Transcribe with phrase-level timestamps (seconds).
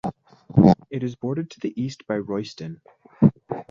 [0.89, 2.81] It is bordered to the east by Royston.